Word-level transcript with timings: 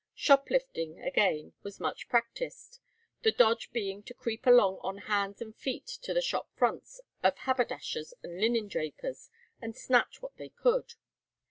Shop 0.15 0.47
lifting, 0.49 0.99
again, 0.99 1.53
was 1.61 1.79
much 1.79 2.09
practised, 2.09 2.79
the 3.21 3.31
dodge 3.31 3.71
being 3.71 4.01
to 4.01 4.15
creep 4.15 4.47
along 4.47 4.79
on 4.81 4.97
hands 4.97 5.43
and 5.43 5.55
feet 5.55 5.85
to 5.85 6.11
the 6.11 6.23
shop 6.23 6.49
fronts 6.55 7.01
of 7.21 7.37
haberdashers 7.37 8.15
and 8.23 8.41
linen 8.41 8.67
drapers, 8.67 9.29
and 9.61 9.77
snatch 9.77 10.19
what 10.19 10.37
they 10.37 10.49
could. 10.49 10.95